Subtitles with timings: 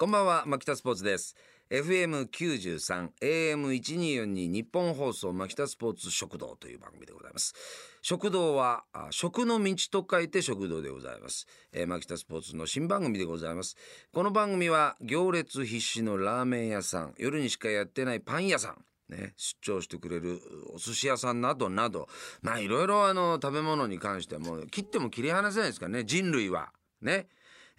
[0.00, 1.36] こんばんは牧田スポーツです。
[1.68, 7.52] FM93 AM1242 日本放送牧田スポーツ食堂という番組でございます。
[8.00, 13.76] 食堂はあ食の道と書いて食堂でございます、えー、牧田スポーツの新番組でございます。
[14.10, 20.40] この番組は行列必至のラーメン屋さん夜にしかやってないパン屋さんね、出張してくれる
[20.72, 22.08] お寿司屋さんなどなど
[22.40, 26.72] まあいろいろあの食べ物に関してはも切っても切り離せないですからね人類は。
[27.02, 27.26] ね。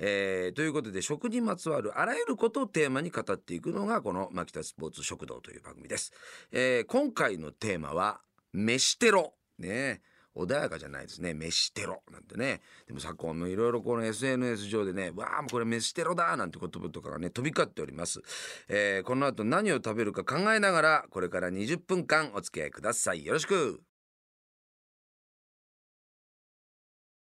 [0.04, 6.12] えー、ということで食にまつわるあらゆることをテーマに語っていくのがこの「牧田スポーツ食堂」という番組です。
[6.52, 8.20] えー、今回のテーマは
[8.52, 10.02] 「飯テロ」ね。
[10.34, 11.34] 穏やかじゃないですね。
[11.34, 12.62] 飯テロなんてね。
[12.88, 18.22] でも昨今もいろいろこの SNS 上でねわあもうこれ飯テロだなんて言葉とかがね飛び交っております、
[18.70, 23.26] えー、この後何を食べるか考えながらこれから20分間お付き合いください。
[23.26, 23.82] よろしく。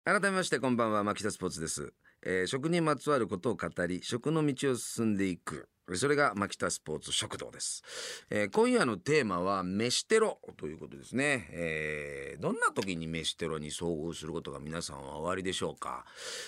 [0.03, 1.03] 改めましてこんばんは。
[1.03, 1.94] 牧田スポーツです。
[2.23, 5.67] えー、食にまつわることを語り食の道を進んでいく。
[5.98, 7.84] それが牧田スポーツ食堂です、
[8.30, 16.06] えー、今夜のテーマは飯テロということですね、えー、どんな時に飯テロに遭遇することが皆さんはおありでしょうか、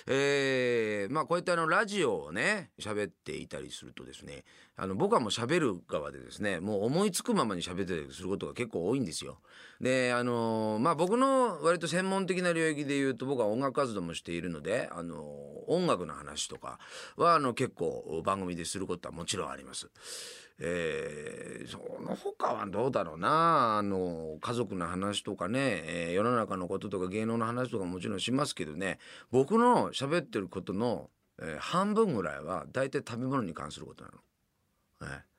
[0.08, 4.44] えー、まあこうやってあのラジオをね喋っていたりするとですね
[4.76, 9.38] あの僕はもう喋る側でですねもう思いつくままに喋ったりすることが結構多いんですよ。
[9.80, 15.16] であのまあ僕の割と専門的な領域で言うと僕は音楽活動もしているのであの
[15.68, 16.80] 音楽の話とか
[17.18, 19.90] はあの結構番組ですることはもちろんあります。
[20.60, 29.00] えー、その他はどうだろうなあの家族の話とかね、えー、世の中のこととか芸能の話とかもちろんしますけどね
[29.32, 31.10] 僕の喋ってることの、
[31.42, 34.18] えー、半分ぐらいは大体食べ物に関することなの。
[35.02, 35.33] えー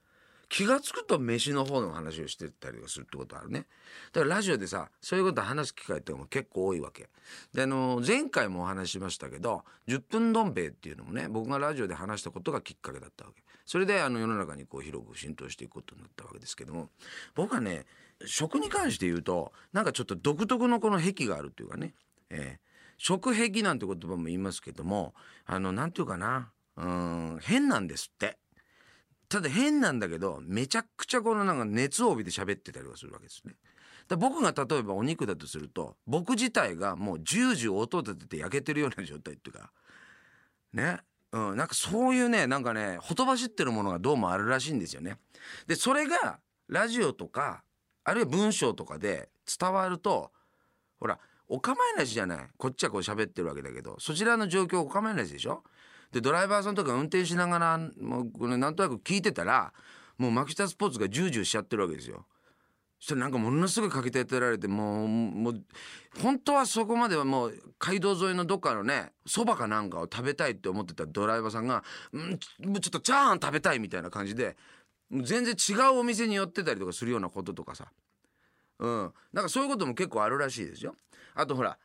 [0.55, 3.67] 気が付くと飯の方の話をしてたりするってことあるね。
[4.13, 7.09] だからラジオでさそういうこと話す機会っても結構多いわけ。
[7.53, 13.43] であの前回もお話ししましたけど10分どん兵衛っていうのもね僕がラジオで話したことがきっかけだったわけ。
[13.67, 16.89] それであの世の中にこう広く浸透していくことになったわけですけども。
[17.35, 17.85] 僕はね
[18.25, 21.95] 食に関して言うとなんかちょっと独特のこの癖があるっていうかね、
[22.31, 25.15] えー、食癖なんて言葉も言いますけども
[25.47, 26.53] あのなんていうかな。
[26.77, 28.39] うん変なんですって。
[29.35, 33.55] ただ変なんだけどめちゃくちゃこのなんか熱を帯びて喋ってたりはするわけですね。
[34.07, 39.73] だ僕が例えばお肉だとすると僕自体がもうジュージュー音立てて焼けてるような状態っていうか
[40.73, 40.99] ね？
[41.33, 45.19] うん、なんかそういうねなんかねほとばしってるものがどうもあるらしいんですよね。
[45.67, 47.65] でそれがラジオとか
[48.05, 49.31] あるいは文章とかで
[49.61, 50.31] 伝わると
[51.01, 51.19] ほら
[51.49, 55.65] お構いなしじゃないこっちはこう喋ってるわけだけどそちらの状況お構いなしでしょ？
[56.13, 59.73] でドライバーさんとか運転しながらもうこれなんとなく聞いてたら
[60.19, 62.25] もうマキタスポーツがジュージューしちゃってるわけですよ。
[63.01, 65.63] そしたらなんかものすごいかけててられてもうもう
[66.23, 71.85] 本当はそこまではもう街道沿いのどっかのねそばかなんかを食べたいって思ってたドライバーさんが
[72.17, 74.57] 「んちょっとチャーハン食べたい」みたいな感じで
[75.11, 77.93] 全然違うお店に寄ってたりとかするようなこととかさ
[78.79, 80.97] うんなんかそういうことも結構あるらしいですよ。
[81.35, 81.79] あとほら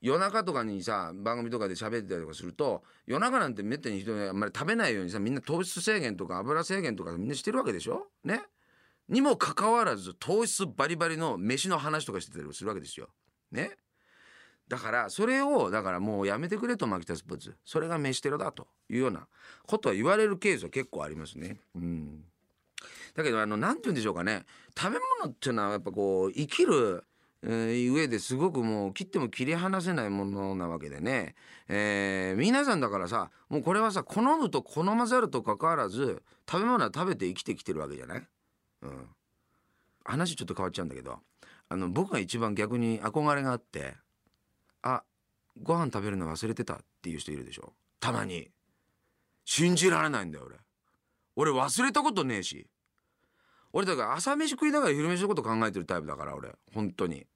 [0.00, 8.06] 夜中とかにさ番組とかで喋ってたりとかすると夜中なんてめったに人があんまり食べないようにさみんな糖質制限とか油制限とかみんなしてるわけでしょ？
[8.24, 8.42] ね？
[9.08, 13.08] にもかかわらず糖質バリバリの飯の話とかしてたりするわけですよ。
[13.50, 13.70] ね？
[14.68, 17.56] だからそれをだからもうやめてくれとマキタスポーツ。
[17.64, 19.28] それが飯テロだというような
[19.66, 21.60] ことは言われるケースは結構ありますね。
[21.76, 22.24] うん。
[23.14, 24.44] だけどあの何て言うんでしょうかね。
[24.76, 27.04] 食べ物っていうのはやっぱこう生きる
[27.42, 31.34] えー、上ですごくもう切っても切り離せないものなわけでね、
[31.68, 38.26] えー、皆さんだからさもうこれはさ好むと好まざるとかかわらず食べ物は食べて生きてきてるわけじゃない、
[38.82, 39.08] うん、
[40.04, 41.18] 話ちょっと変わっちゃうんだけど
[41.68, 43.94] あの僕が一番逆に憧れがあって
[44.82, 45.02] あ
[45.62, 47.72] ご飯食べるの忘れてたっていう人いるでしょ？
[48.00, 48.50] たまに。
[49.48, 50.56] 信じられないんだよ俺。
[51.36, 52.66] 俺忘れたことねえし。
[53.76, 56.48] 俺だから朝飯食いながら昼飯のこと考えてるタイプだから俺。
[56.72, 57.26] 本当に。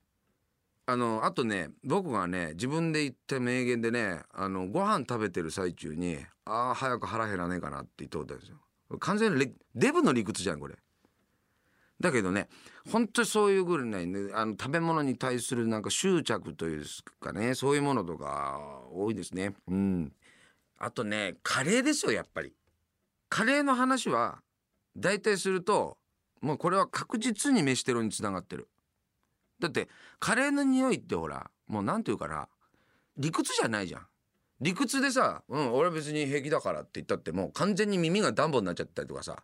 [0.87, 8.99] あのあとね僕がね自分で言った名言でねあのご飯食べてる最中にああ早く腹減らねえかなって言ったことあるんですよ。
[8.99, 10.77] 完全にデブの理屈じゃんこれ。
[12.01, 12.49] だけどね
[12.91, 16.85] 本当にそういうぐらいねあの食べ物に対するなんか執着という
[17.21, 19.53] かねそういうものとか多いですね。
[19.69, 20.13] うん。
[20.79, 22.55] あとねカレーですよやっぱり。
[23.29, 24.39] カレーの話は
[24.97, 26.00] 大体すると
[26.41, 28.69] もうこれは確実に飯テロにつながってる。
[29.59, 29.89] だって
[30.19, 32.49] カレーの匂いってほらもう何て言うかな
[33.17, 34.07] 理屈じゃないじゃん。
[34.61, 39.43] 理屈でさ「うん俺別に平気だから」って言ったってもう完全に耳がダンボになっちゃったりとかさ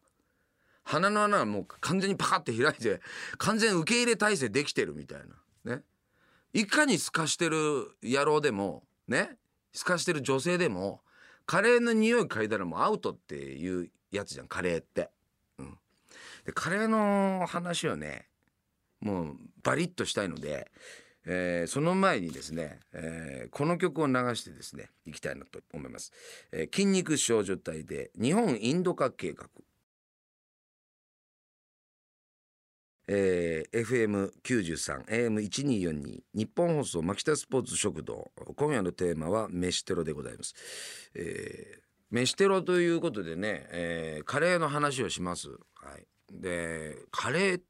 [0.84, 3.00] 鼻の穴はもう完全にパカッて開いて
[3.38, 5.20] 完全受け入れ体制できてるみたい
[5.64, 5.82] なね。
[6.52, 9.36] いかに透かしてる野郎でもね。
[9.72, 11.02] 透かしてる女性でも
[11.44, 15.10] カレーの匂い嗅いだらもうアウトっていうやつじゃんカレーって、
[16.46, 18.26] でカレーの話をね
[19.00, 20.70] もうバリッとしたいので、
[21.26, 26.12] えーその前にですね、えーこの曲を流してですねいきたいなと思います、
[26.52, 29.48] えー筋肉少女隊で日本インド化計画。
[33.08, 38.32] えー、FM93 AM1242 日本放送牧田スポーツ食堂。
[38.56, 40.54] 今夜のテーマは飯テロでございます、
[41.14, 45.48] えー、飯テロということでね、えーカレーの話をします。
[45.48, 46.06] はい。
[46.32, 47.60] でカレー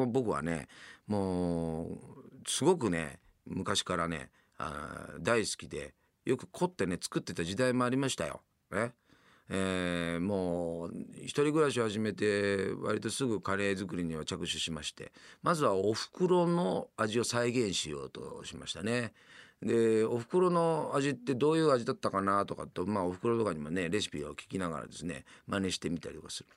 [0.00, 0.68] を僕はね
[1.06, 1.98] もう
[2.46, 5.94] すごくね昔からねあ大好きで
[6.24, 8.40] よく凝ってね作ってた時代もありましたよ。
[8.70, 8.92] ね
[9.50, 15.12] えーもう一人暮らしを始めて割とすぐカレー作りには着手しまして
[15.42, 19.12] まずはお袋の味を再現しようとしましたね。
[19.64, 26.48] でお袋の味ってどういう味だったかなとかとまあお袋とかにもねレシピを聞きながらですね真似してみたりとかする。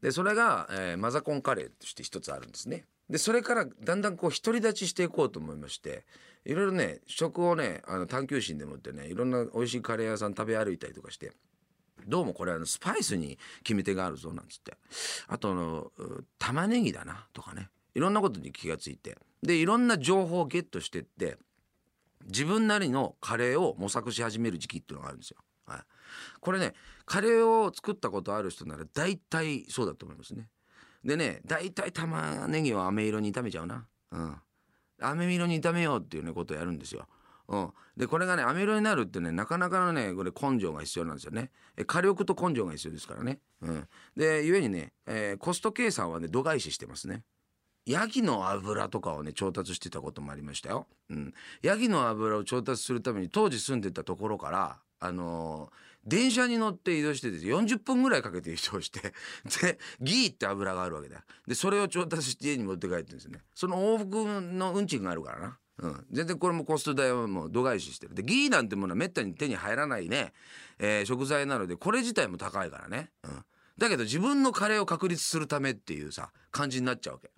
[0.00, 2.84] でそれが、えーマザコンカレーとして一つあるんですね。
[3.10, 6.04] でそれからだんだんこう独り立ちしていこうと思いまして
[6.44, 11.32] いろいろね食をねあの探求心でもってねいろんな美味しいカレー屋さん食べ歩いたりとかして
[12.06, 14.74] どうもこれあのスパイスに決め手があるぞなんつって
[15.26, 15.92] あとの
[16.38, 21.36] 玉ねぎだなとかねいろんなことに気がついてでいろんな情報をゲットしてって
[22.26, 25.38] 自分なりのカレーを模索し始める時期っていうのがあるんですよ。
[25.66, 25.80] はい、
[26.40, 26.74] これね
[27.04, 30.48] カレーを作ったことある人なら大体そうだと思いますね。
[31.04, 33.86] でね大体玉ねぎを飴色に炒めちゃうな。
[34.12, 34.36] うん、
[35.00, 37.06] 飴色に炒めようっていうねことをやるんですよ。
[37.48, 41.50] うん、でこれがね飴色になるってねなかなかのねこれ根性が必要なんですよね。
[41.76, 43.40] え火力と根性が必要ですからね。
[43.62, 47.24] うん、でゆえにね、えーコスト計算はね度外視してますね。
[47.86, 50.86] ヤギの油とかをね調達してたこともありましたよ。
[51.10, 59.00] うん、ヤギの油を調達するために当時住んでたところからあのー電車に乗って移動してです40分ぐらいかけて移動して
[59.62, 61.24] でギーって油があるわけだ。
[61.46, 63.40] でそれを調達して家に持って帰ってるんですね。
[63.54, 65.58] その往復の運賃があるからな。
[65.78, 68.14] うん、全然これもコスト代はもう度外視してる。
[68.14, 70.32] でギーなんてものはめったに手に入らないね、
[70.78, 73.44] えー食材なのでこれ自体も高いからね、うん、
[73.78, 77.30] だけど自分のカレーを確立するためっていうさ感じになっちゃうわけ。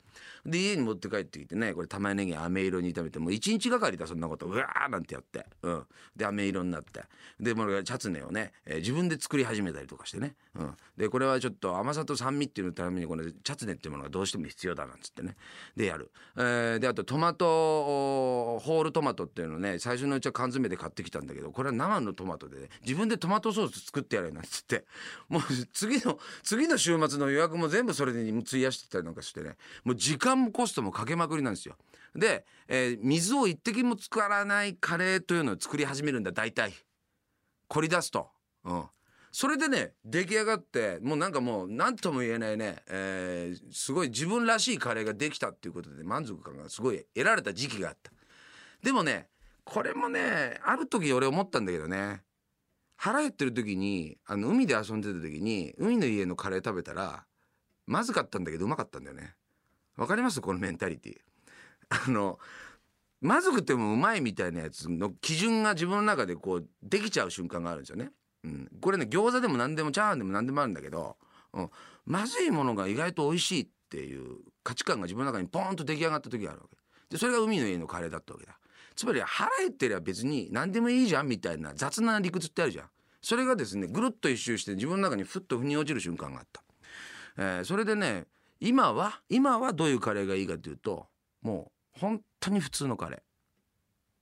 [0.46, 4.46] で家に持って帰ってきてねこれ玉ねぎ飴色に炒めてもう一日がかりだそんなこと。
[4.46, 7.02] うわーなんてやって、うん、で飴色になって。
[7.40, 15.36] でもうチャツネをね、えー自分で作り始めたりとかしてね、うん、でこれはちょっと甘さと酸味っていうのためにこのチャツネっていうものがどうしても必要だなんつってね。
[15.74, 24.84] でやる、えーであとトマトホールトマトっていうのね最初のうちは缶詰で買ってきたんだけどこれは生のトマトでね自分でトマトソース作ってやれなんつって。
[25.28, 29.56] もう次の次の週末の予約も全部それに費やしてたりなんかしてね。
[29.84, 31.76] もう時間もコストもかけまくりなんですよ。
[32.14, 36.74] で、えー水を一滴も使わないカレーというのを作り始めるんだ大体。
[37.68, 38.28] 凝り出すと。
[38.64, 38.84] うん。
[39.32, 48.12] それでね出来上がってもうなんかもう何とも言えないね、えーすごい自分らしいカレーができたっていうことで満足感がすごい得られた時期があった。
[48.82, 49.28] でもね
[49.64, 52.22] これもねある時俺思ったんだけどね。
[52.96, 57.24] 腹減ってる時にあの海で遊んでた時に海の家のカレー食べたら
[57.86, 59.34] まずかったんだけどうまかったんだよね。
[59.96, 60.40] わかります？
[60.40, 61.16] このメンタリティ。
[61.88, 62.38] あの
[63.20, 68.10] まずくてもうまいみたいなやつの基準が自分の中でこうできちゃう瞬間があるんですよね。
[68.44, 71.16] うん、これね餃子でも何でもチャーハンでも何でもあるんだけど、
[71.54, 71.70] うん、
[72.04, 76.76] まずいものが意外と美味しいっていう価値観が自分の中にポーンと出来上がった時があるわけ。
[77.08, 78.58] でそれが海の家のカレーだったわけだ。
[78.96, 82.86] つまり腹減ってりゃ別に何でもいいじゃんみたいな雑な理屈ってあるじゃん。
[83.22, 86.62] それがですねぐるっと一周して自分の中にふっと腑に落ちる瞬間があった、
[87.38, 88.26] えーそれでね
[88.60, 91.06] 今は今はどういうカレーがいいかというと
[91.42, 93.20] もう本当に普通のカレー。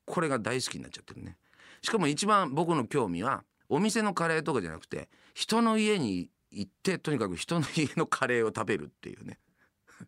[0.04, 1.36] これが大好きになっちゃってるね。
[1.80, 9.38] しかも一番僕の興味はお店のカレーとかじゃなくて人の家に行ってとにかく人の家のカレーを食べるっていうね。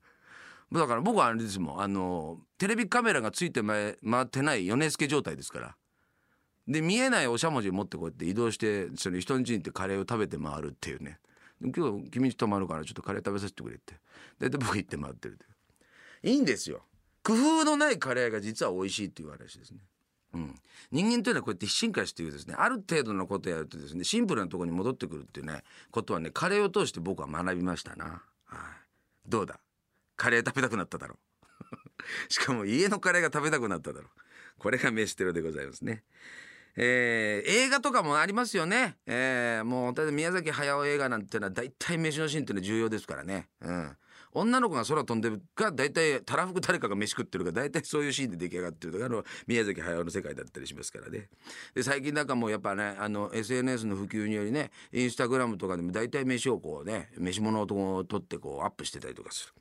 [0.73, 1.81] だから僕はあれですもん。
[1.81, 5.77] あのテレビカメラがついて回ってない米助状態ですから。
[6.67, 11.19] で見えないおしゃもじ持ってこうやって移動してその人ん家に行ってカレーを食べて回るっていうね。
[11.73, 13.95] 今日君家泊まるからちょっとカレー食べさせてくれって。
[14.39, 15.45] 大体僕行って回ってると
[16.29, 16.83] いいいんですよ。
[17.23, 19.79] 工夫のないカレーが実は美味しいっていう話ですね。
[20.35, 20.55] うん、
[20.91, 22.55] 人間というのはこうやって進化していくですね。
[22.59, 28.05] ある程度のことやるとですねシンプルなとこに戻ってくるっていうねことはねカレーを通して僕は学びましたな、
[28.47, 29.61] はい、どうだ？
[30.17, 31.19] カレー食べたくなっただろう。
[32.33, 34.11] しかも家のカレーが食べたくなっただろう。
[34.59, 36.05] これが飯テロでございますね。
[36.77, 38.97] えー映画とかもありますよね。
[39.07, 43.49] えーもう、宮崎駿映画なんてのは大体飯のシーンっていうのは重要ですからね。
[43.61, 43.97] うん。
[44.35, 51.29] 女の子が空飛んでるか大体たらふく誰かが飯食ってるか大体そういうシーンで出来上がってるとかあの宮崎駿の世界だったりしますからね
[51.73, 59.53] で最近なんかもうやっぱねあの SNS の普及によりねインスタグラムとかでも大体飯をこうね飯物を撮ってこうアップしてたりとかす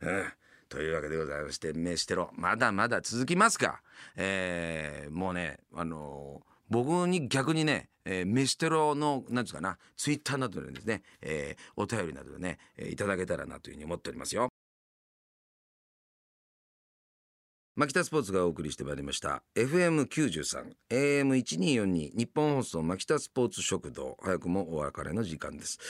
[0.00, 0.08] る。
[0.08, 0.24] うん
[0.70, 3.82] というわけでございまして飯テロまだまだ続きますか、
[4.16, 14.48] えーもうねあのー僕に逆にね、えー、飯テロのなんつうかなツイッターなどでですね、えーお便りなどでね、えーいただけたらなというふうに思っておりますよ。
[17.76, 19.42] 牧田スポーツがお送りしてまいりました。
[19.56, 24.16] FM93 AM1242 日本放送牧田スポーツ食堂。
[24.22, 25.80] 早くもお別れの時間です。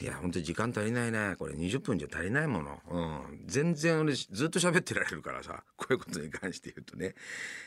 [0.00, 1.36] いや本当に時間足りないね。
[1.38, 2.80] これ20分じゃ足りないもの。
[2.90, 3.44] うん。
[3.46, 7.14] 全然俺ずっと喋ってられるからさこういうことに関して言うとね。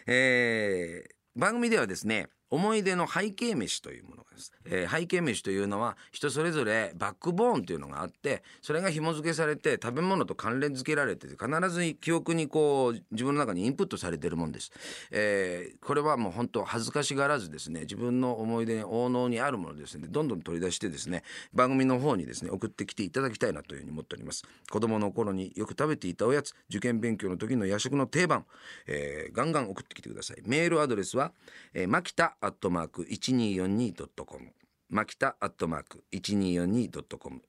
[0.08, 14.72] えー番組ではですね思い出の背景飯というものです、えー背景飯というのは人それぞれバックボーンというのがあってそれが紐付けされて食べ物と関連付けられて必ず記憶にこう自分の中にインプットされてるもんです、
[15.12, 21.24] えーこれはもう本当恥ずかしがらずですね自分の思い出に応能にあるものですねどんどん取り出してですね
[21.54, 24.44] 番組の方にですね送ってきていただきたいなというふうに思っております。
[24.70, 28.46] 子供の頃によく食べていたおやつ受験勉強の時の夜食の定番、
[28.88, 30.38] えーガンガン送ってきてください。
[30.46, 31.32] メールアドレスは、
[31.74, 34.52] えー、マキタアットマーク 1242.com
[34.90, 37.42] マキタアットマーク 1242.com